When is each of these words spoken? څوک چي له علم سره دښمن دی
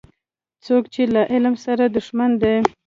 څوک 0.65 0.83
چي 0.93 1.03
له 1.13 1.21
علم 1.33 1.55
سره 1.65 1.83
دښمن 1.95 2.31
دی 2.41 2.55